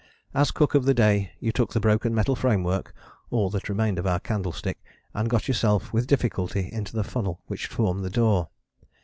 As 0.33 0.49
cook 0.49 0.73
of 0.73 0.85
the 0.85 0.95
day 0.95 1.31
you 1.39 1.51
took 1.51 1.73
the 1.73 1.79
broken 1.79 2.11
metal 2.15 2.35
framework, 2.35 2.95
all 3.29 3.51
that 3.51 3.69
remained 3.69 3.99
of 3.99 4.07
our 4.07 4.19
candlestick, 4.19 4.79
and 5.13 5.29
got 5.29 5.47
yourself 5.47 5.93
with 5.93 6.07
difficulty 6.07 6.67
into 6.73 6.95
the 6.95 7.03
funnel 7.03 7.39
which 7.45 7.67
formed 7.67 8.03
the 8.03 8.09
door. 8.09 8.49